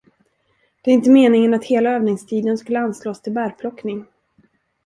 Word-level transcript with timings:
Det 0.81 0.91
är 0.91 0.95
inte 0.95 1.09
meningen 1.09 1.53
att 1.53 1.63
hela 1.65 1.89
övningstiden 1.91 2.57
skulle 2.57 2.79
anslås 2.79 3.21
till 3.21 3.33
bärplockning. 3.33 4.05